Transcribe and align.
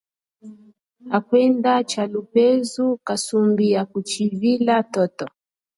Kwenda 1.27 1.73
tshalupezu 1.89 2.85
kasumbi 3.07 3.65
ya 3.75 3.83
tshivila 4.09 4.75
toto. 4.93 5.25